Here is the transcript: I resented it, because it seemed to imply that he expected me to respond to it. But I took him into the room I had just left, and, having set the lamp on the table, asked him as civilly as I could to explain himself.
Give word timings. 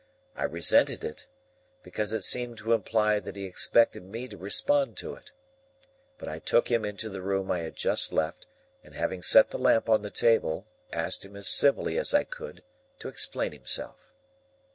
I 0.35 0.45
resented 0.45 1.03
it, 1.03 1.27
because 1.83 2.11
it 2.11 2.23
seemed 2.23 2.57
to 2.57 2.73
imply 2.73 3.19
that 3.19 3.35
he 3.35 3.43
expected 3.45 4.03
me 4.03 4.27
to 4.29 4.35
respond 4.35 4.97
to 4.97 5.13
it. 5.13 5.31
But 6.17 6.27
I 6.27 6.39
took 6.39 6.71
him 6.71 6.83
into 6.83 7.07
the 7.07 7.21
room 7.21 7.51
I 7.51 7.59
had 7.59 7.75
just 7.75 8.11
left, 8.11 8.47
and, 8.83 8.95
having 8.95 9.21
set 9.21 9.51
the 9.51 9.59
lamp 9.59 9.89
on 9.89 10.01
the 10.01 10.09
table, 10.09 10.65
asked 10.91 11.23
him 11.23 11.35
as 11.35 11.47
civilly 11.47 11.99
as 11.99 12.15
I 12.15 12.23
could 12.23 12.63
to 12.97 13.09
explain 13.09 13.51
himself. 13.51 14.11